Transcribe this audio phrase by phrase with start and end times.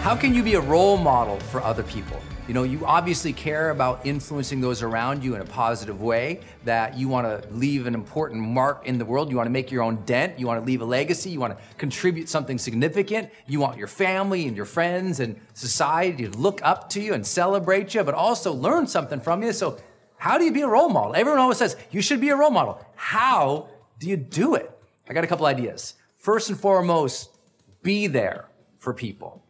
[0.00, 2.18] How can you be a role model for other people?
[2.48, 6.96] You know, you obviously care about influencing those around you in a positive way, that
[6.96, 9.30] you want to leave an important mark in the world.
[9.30, 10.38] You want to make your own dent.
[10.38, 11.28] You want to leave a legacy.
[11.28, 13.28] You want to contribute something significant.
[13.46, 17.24] You want your family and your friends and society to look up to you and
[17.24, 19.52] celebrate you, but also learn something from you.
[19.52, 19.78] So,
[20.16, 21.14] how do you be a role model?
[21.14, 22.82] Everyone always says you should be a role model.
[22.96, 23.68] How
[23.98, 24.70] do you do it?
[25.10, 25.94] I got a couple ideas.
[26.16, 27.36] First and foremost,
[27.82, 28.46] be there
[28.78, 29.44] for people.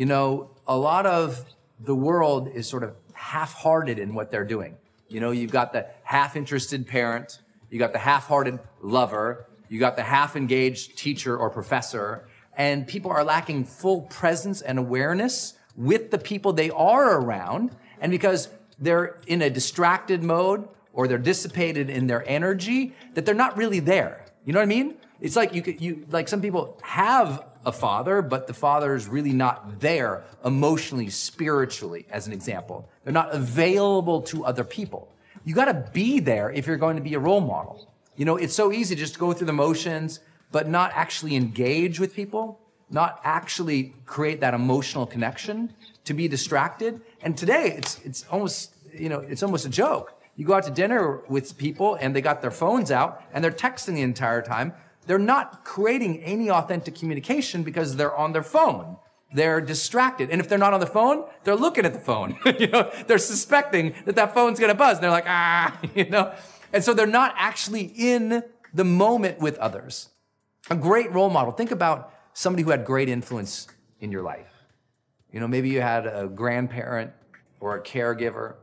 [0.00, 1.44] You know, a lot of
[1.78, 4.78] the world is sort of half hearted in what they're doing.
[5.10, 9.78] You know, you've got the half interested parent, you got the half hearted lover, you
[9.78, 12.26] got the half engaged teacher or professor,
[12.56, 17.76] and people are lacking full presence and awareness with the people they are around.
[18.00, 18.48] And because
[18.78, 23.80] they're in a distracted mode or they're dissipated in their energy, that they're not really
[23.80, 24.24] there.
[24.46, 24.94] You know what I mean?
[25.20, 29.06] It's like you could, you, like some people have a father, but the father is
[29.06, 32.88] really not there emotionally, spiritually, as an example.
[33.04, 35.12] They're not available to other people.
[35.44, 37.92] You got to be there if you're going to be a role model.
[38.16, 40.20] You know, it's so easy just to go through the motions,
[40.52, 42.60] but not actually engage with people,
[42.90, 45.72] not actually create that emotional connection,
[46.04, 47.00] to be distracted.
[47.22, 50.20] And today, it's it's almost you know it's almost a joke.
[50.36, 53.50] You go out to dinner with people and they got their phones out and they're
[53.50, 54.72] texting the entire time
[55.10, 58.96] they're not creating any authentic communication because they're on their phone.
[59.34, 60.30] They're distracted.
[60.30, 62.38] And if they're not on the phone, they're looking at the phone.
[62.60, 64.98] you know, they're suspecting that that phone's going to buzz.
[64.98, 66.32] And they're like, ah, you know.
[66.72, 70.10] And so they're not actually in the moment with others.
[70.70, 71.50] A great role model.
[71.50, 73.66] Think about somebody who had great influence
[73.98, 74.52] in your life.
[75.32, 77.10] You know, maybe you had a grandparent
[77.58, 78.54] or a caregiver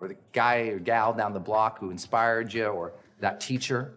[0.00, 3.96] or the guy or gal down the block who inspired you or that teacher.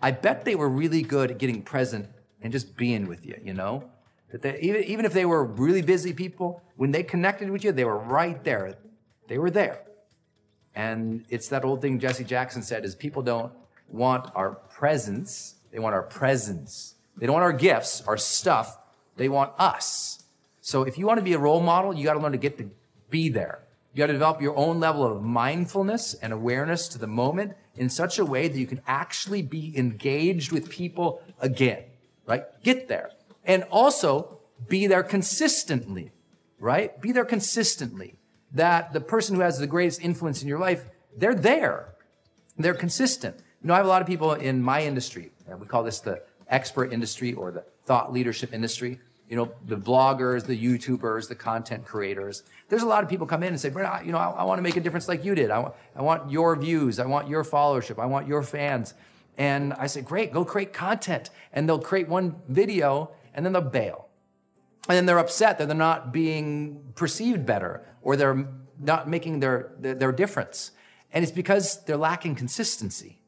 [0.00, 2.08] I bet they were really good at getting present
[2.42, 3.84] and just being with you, you know?
[4.30, 7.72] That they, even, even if they were really busy people, when they connected with you,
[7.72, 8.76] they were right there.
[9.28, 9.82] They were there.
[10.74, 13.52] And it's that old thing Jesse Jackson said is people don't
[13.88, 16.94] want our presents, they want our presence.
[17.16, 18.78] They don't want our gifts, our stuff,
[19.16, 20.22] they want us.
[20.60, 22.58] So if you want to be a role model, you got to learn to get
[22.58, 22.70] to
[23.08, 23.60] be there.
[23.96, 27.88] You got to develop your own level of mindfulness and awareness to the moment in
[27.88, 31.82] such a way that you can actually be engaged with people again,
[32.26, 32.44] right?
[32.62, 33.12] Get there.
[33.46, 36.12] And also be there consistently,
[36.58, 37.00] right?
[37.00, 38.16] Be there consistently.
[38.52, 40.84] That the person who has the greatest influence in your life,
[41.16, 41.94] they're there.
[42.58, 43.36] They're consistent.
[43.62, 46.00] You know, I have a lot of people in my industry, and we call this
[46.00, 51.34] the expert industry or the thought leadership industry you know, the bloggers, the YouTubers, the
[51.34, 52.44] content creators.
[52.68, 54.62] There's a lot of people come in and say, you know, I, I want to
[54.62, 55.50] make a difference like you did.
[55.50, 57.00] I, I want your views.
[57.00, 58.00] I want your followership.
[58.00, 58.94] I want your fans.
[59.36, 61.30] And I say, great, go create content.
[61.52, 64.08] And they'll create one video and then they'll bail.
[64.88, 68.46] And then they're upset that they're not being perceived better or they're
[68.78, 70.70] not making their, their, their difference.
[71.12, 73.20] And it's because they're lacking consistency.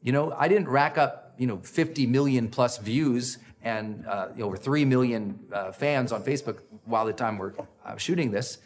[0.00, 4.56] You know, I didn't rack up, you know, 50 million plus views and uh, over
[4.56, 7.52] 3 million uh, fans on Facebook while the time we're
[7.84, 8.58] uh, shooting this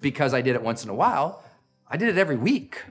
[0.00, 1.44] because I did it once in a while.
[1.88, 2.82] I did it every week.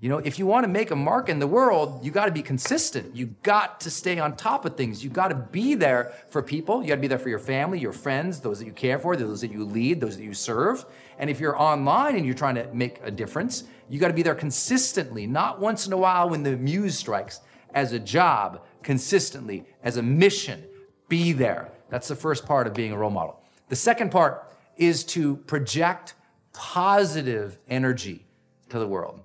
[0.00, 2.32] You know, if you want to make a mark in the world, you got to
[2.32, 3.14] be consistent.
[3.14, 5.04] You got to stay on top of things.
[5.04, 6.82] You got to be there for people.
[6.82, 9.14] You got to be there for your family, your friends, those that you care for,
[9.14, 10.84] those that you lead, those that you serve.
[11.18, 14.24] And if you're online and you're trying to make a difference, you got to be
[14.24, 17.40] there consistently, not once in a while when the muse strikes,
[17.72, 20.64] as a job, consistently, as a mission,
[21.12, 21.70] be there.
[21.90, 23.38] That's the first part of being a role model.
[23.68, 26.14] The second part is to project
[26.54, 28.24] positive energy
[28.70, 29.20] to the world.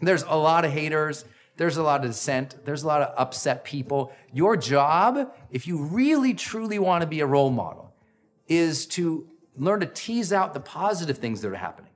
[0.00, 1.24] There's a lot of haters.
[1.56, 2.64] There's a lot of dissent.
[2.64, 4.12] There's a lot of upset people.
[4.32, 7.92] Your job, if you really truly want to be a role model,
[8.46, 11.90] is to learn to tease out the positive things that are happening.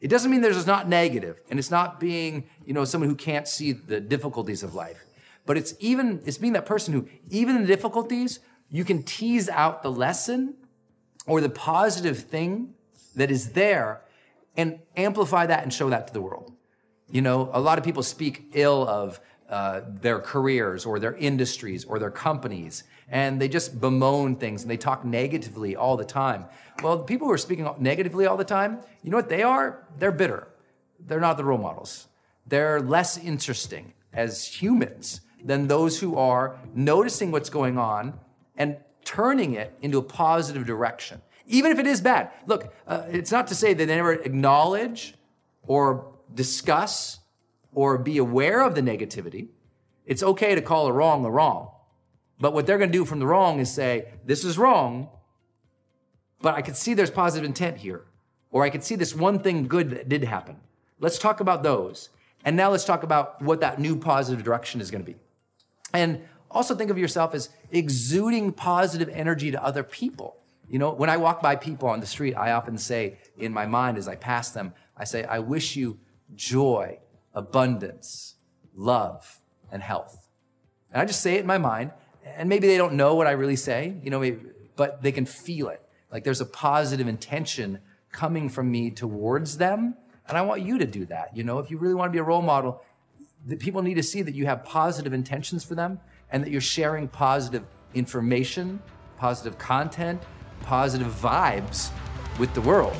[0.00, 3.48] It doesn't mean there's not negative, and it's not being, you know, someone who can't
[3.48, 5.04] see the difficulties of life.
[5.46, 9.48] But it's even, it's being that person who, even in the difficulties, you can tease
[9.48, 10.54] out the lesson
[11.26, 12.74] or the positive thing
[13.14, 14.02] that is there
[14.56, 16.52] and amplify that and show that to the world.
[17.10, 21.84] You know, a lot of people speak ill of uh, their careers or their industries
[21.84, 26.46] or their companies, and they just bemoan things and they talk negatively all the time.
[26.82, 29.86] Well, the people who are speaking negatively all the time, you know what they are?
[29.98, 30.48] They're bitter.
[30.98, 32.08] They're not the role models.
[32.46, 38.18] They're less interesting as humans than those who are noticing what's going on
[38.56, 42.30] and turning it into a positive direction, even if it is bad.
[42.46, 45.14] Look, uh, it's not to say that they never acknowledge
[45.66, 47.20] or discuss
[47.74, 49.48] or be aware of the negativity.
[50.06, 51.70] It's okay to call a wrong a wrong.
[52.40, 55.08] But what they're going to do from the wrong is say, this is wrong,
[56.40, 58.06] but I could see there's positive intent here.
[58.50, 60.56] Or I could see this one thing good that did happen.
[61.00, 62.10] Let's talk about those.
[62.44, 65.18] And now let's talk about what that new positive direction is going to be.
[65.94, 70.36] And also think of yourself as exuding positive energy to other people.
[70.68, 73.66] You know, when I walk by people on the street, I often say in my
[73.66, 75.98] mind as I pass them, I say, I wish you
[76.34, 76.98] joy,
[77.34, 78.34] abundance,
[78.74, 80.28] love, and health.
[80.92, 81.92] And I just say it in my mind,
[82.24, 84.38] and maybe they don't know what I really say, you know, maybe,
[84.76, 85.82] but they can feel it.
[86.10, 87.80] Like there's a positive intention
[88.12, 89.96] coming from me towards them.
[90.28, 91.36] And I want you to do that.
[91.36, 92.82] You know, if you really want to be a role model,
[93.46, 96.60] the people need to see that you have positive intentions for them and that you're
[96.60, 98.80] sharing positive information,
[99.18, 100.22] positive content,
[100.62, 101.90] positive vibes
[102.38, 102.96] with the world.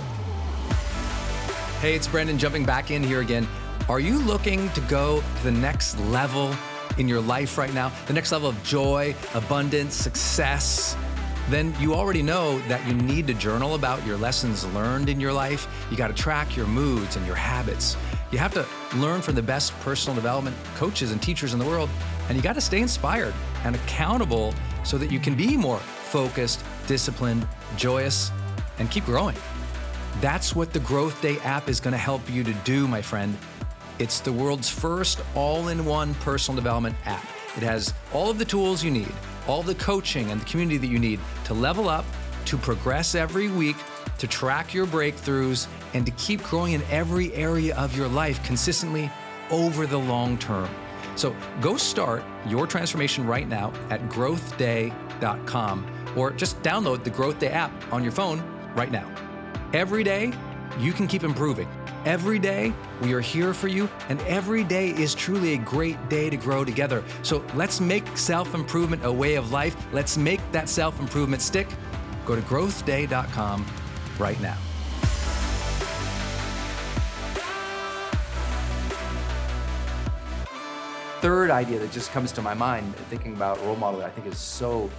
[1.80, 3.48] Hey, it's Brendon jumping back in here again.
[3.88, 6.54] Are you looking to go to the next level
[6.98, 7.90] in your life right now?
[8.06, 10.96] The next level of joy, abundance, success?
[11.50, 15.32] Then you already know that you need to journal about your lessons learned in your
[15.32, 15.68] life.
[15.90, 17.96] You got to track your moods and your habits.
[18.34, 21.88] You have to learn from the best personal development coaches and teachers in the world,
[22.26, 26.64] and you got to stay inspired and accountable so that you can be more focused,
[26.88, 28.32] disciplined, joyous,
[28.80, 29.36] and keep growing.
[30.20, 33.38] That's what the Growth Day app is going to help you to do, my friend.
[34.00, 37.24] It's the world's first all in one personal development app.
[37.56, 39.12] It has all of the tools you need,
[39.46, 42.04] all the coaching and the community that you need to level up,
[42.46, 43.76] to progress every week,
[44.18, 49.10] to track your breakthroughs, and to keep growing in every area of your life consistently
[49.50, 50.68] over the long term.
[51.16, 57.48] So go start your transformation right now at growthday.com or just download the Growth Day
[57.48, 58.42] app on your phone
[58.74, 59.08] right now.
[59.72, 60.32] Every day,
[60.78, 61.68] you can keep improving.
[62.04, 66.28] Every day, we are here for you, and every day is truly a great day
[66.28, 67.02] to grow together.
[67.22, 69.74] So let's make self improvement a way of life.
[69.92, 71.66] Let's make that self improvement stick.
[72.26, 73.64] Go to growthday.com
[74.18, 74.56] right now.
[81.20, 84.36] Third idea that just comes to my mind, thinking about role model I think is
[84.36, 84.90] so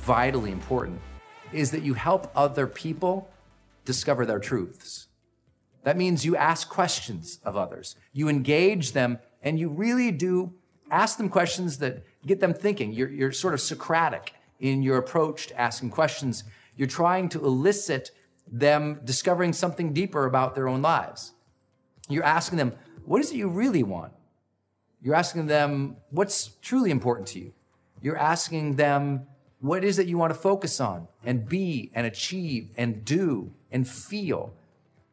[0.00, 1.00] vitally important,
[1.52, 3.30] is that you help other people
[3.84, 5.06] discover their truths.
[5.84, 10.52] That means you ask questions of others, you engage them, and you really do
[10.90, 12.92] ask them questions that get them thinking.
[12.92, 16.44] You're, you're sort of Socratic in your approach to asking questions.
[16.76, 18.10] You're trying to elicit
[18.50, 21.32] them discovering something deeper about their own lives.
[22.08, 22.72] You're asking them,
[23.04, 24.12] what is it you really want?
[25.02, 27.52] You're asking them, what's truly important to you?
[28.02, 29.26] You're asking them,
[29.60, 33.88] what is it you want to focus on and be and achieve and do and
[33.88, 34.54] feel?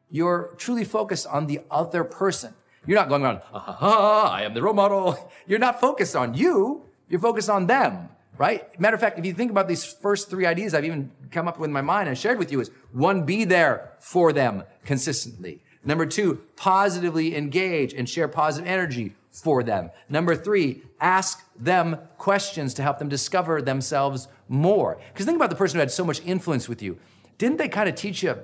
[0.10, 2.54] you're truly focused on the other person.
[2.88, 5.32] You're not going around, ah, ha ha ha, I am the role model.
[5.48, 8.80] You're not focused on you, you're focused on them, right?
[8.80, 11.60] Matter of fact, if you think about these first three ideas I've even come up
[11.60, 15.62] with in my mind and shared with you is one, be there for them consistently.
[15.84, 19.92] Number two, positively engage and share positive energy for them.
[20.10, 24.98] Number three, ask them questions to help them discover themselves more.
[25.14, 26.98] Because think about the person who had so much influence with you.
[27.38, 28.36] Didn't they kind of teach you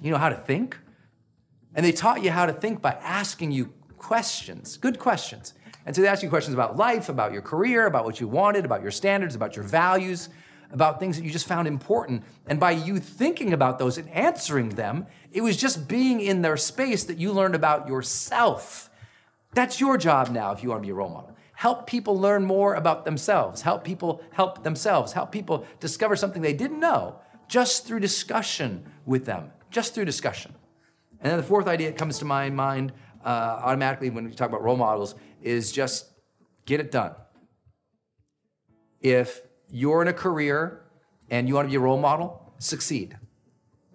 [0.00, 0.76] you know how to think?
[1.74, 5.54] And they taught you how to think by asking you questions, good questions.
[5.86, 8.64] And so they ask you questions about life, about your career, about what you wanted,
[8.64, 10.28] about your standards, about your values,
[10.70, 12.24] about things that you just found important.
[12.46, 16.56] And by you thinking about those and answering them, it was just being in their
[16.56, 18.90] space that you learned about yourself.
[19.54, 21.34] That's your job now if you want to be a role model.
[21.54, 23.62] Help people learn more about themselves.
[23.62, 25.12] Help people help themselves.
[25.12, 27.18] Help people discover something they didn't know
[27.48, 30.54] just through discussion with them just through discussion.
[31.20, 32.92] And then the fourth idea that comes to my mind
[33.24, 36.10] uh, automatically when we talk about role models is just
[36.66, 37.12] get it done.
[39.00, 40.82] If you're in a career
[41.30, 43.16] and you want to be a role model, succeed.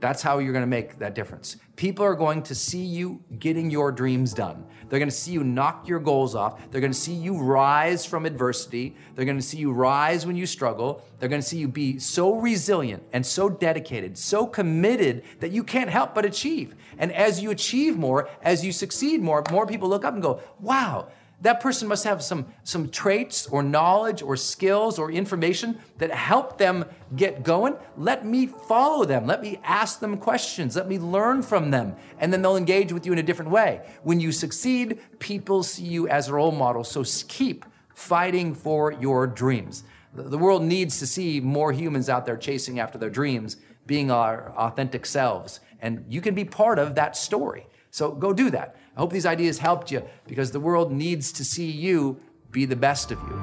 [0.04, 1.56] That's how you're gonna make that difference.
[1.78, 4.66] People are going to see you getting your dreams done.
[4.90, 6.70] They're gonna see you knock your goals off.
[6.70, 8.98] They're gonna see you rise from adversity.
[9.16, 11.06] They're gonna see you rise when you struggle.
[11.20, 15.90] They're gonna see you be so resilient and so dedicated, so committed that you can't
[15.90, 16.76] help but achieve.
[16.98, 20.42] And as you achieve more, as you succeed more, more people look up and go,
[20.60, 21.08] wow,
[21.44, 26.58] that person must have some, some traits or knowledge or skills or information that help
[26.58, 26.86] them
[27.18, 27.76] get going.
[27.98, 29.28] Let me follow them.
[29.28, 30.78] Let me ask them questions.
[30.78, 31.98] Let me learn from them.
[32.18, 33.82] And then they'll engage with you in a different way.
[34.04, 36.86] When you succeed, people see you as a role model.
[36.86, 39.84] So keep fighting for your dreams.
[40.16, 44.54] The world needs to see more humans out there chasing after their dreams, being our
[44.56, 45.60] authentic selves.
[45.82, 47.68] And you can be part of that story.
[47.92, 48.78] So go do that.
[48.96, 52.20] I hope these ideas helped you because the world needs to see you
[52.52, 53.42] be the best of you.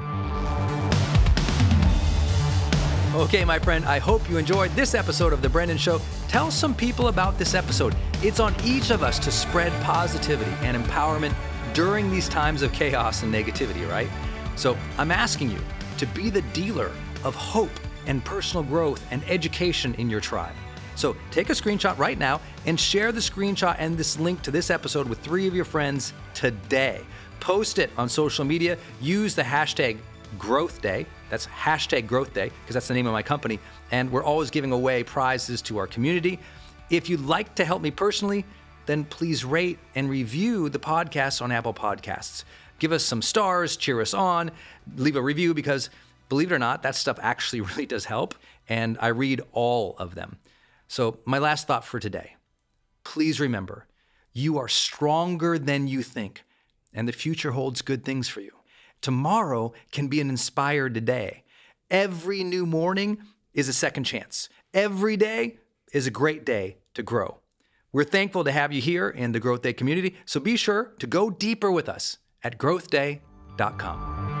[3.19, 5.99] Okay, my friend, I hope you enjoyed this episode of The Brendon Show.
[6.29, 7.93] Tell some people about this episode.
[8.23, 11.35] It's on each of us to spread positivity and empowerment
[11.73, 14.07] during these times of chaos and negativity, right?
[14.55, 15.59] So I'm asking you
[15.97, 16.91] to be the dealer
[17.25, 17.69] of hope
[18.07, 20.55] and personal growth and education in your tribe.
[21.01, 24.69] So take a screenshot right now and share the screenshot and this link to this
[24.69, 27.01] episode with three of your friends today.
[27.39, 28.77] Post it on social media.
[29.01, 29.97] Use the hashtag
[30.37, 31.07] Growth Day.
[31.31, 33.59] That's hashtag Growth Day because that's the name of my company.
[33.89, 36.37] And we're always giving away prizes to our community.
[36.91, 38.45] If you'd like to help me personally,
[38.85, 42.43] then please rate and review the podcast on Apple Podcasts.
[42.77, 44.51] Give us some stars, cheer us on,
[44.97, 45.89] leave a review because
[46.29, 48.35] believe it or not, that stuff actually really does help.
[48.69, 50.37] And I read all of them.
[50.91, 52.35] So, my last thought for today
[53.05, 53.87] please remember
[54.33, 56.43] you are stronger than you think,
[56.93, 58.51] and the future holds good things for you.
[58.99, 61.43] Tomorrow can be an inspired day.
[61.89, 63.19] Every new morning
[63.53, 64.49] is a second chance.
[64.73, 65.59] Every day
[65.93, 67.37] is a great day to grow.
[67.93, 71.07] We're thankful to have you here in the Growth Day community, so be sure to
[71.07, 74.40] go deeper with us at growthday.com.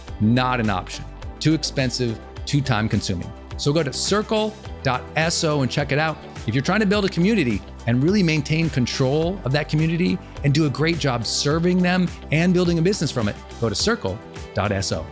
[0.21, 1.03] not an option.
[1.39, 3.31] Too expensive, too time consuming.
[3.57, 6.17] So go to circle.so and check it out.
[6.47, 10.53] If you're trying to build a community and really maintain control of that community and
[10.53, 15.05] do a great job serving them and building a business from it, go to circle.so.